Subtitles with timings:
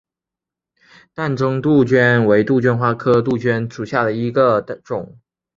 [1.13, 5.19] 淡钟杜鹃为杜鹃花科杜鹃属下的一个种。